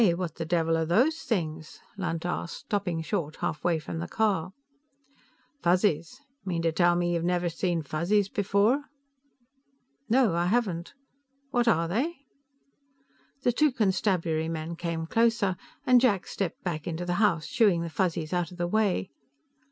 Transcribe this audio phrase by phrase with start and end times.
[0.15, 4.51] What the devil are those things?" Lunt asked, stopping short halfway from the car.
[5.61, 6.19] "Fuzzies.
[6.43, 8.85] Mean to tell me you've never seen Fuzzies before?"
[10.09, 10.95] "No, I haven't.
[11.51, 12.15] What are they?"
[13.43, 17.89] The two Constabulary men came closer, and Jack stepped back into the house, shooing the
[17.91, 19.11] Fuzzies out of the way.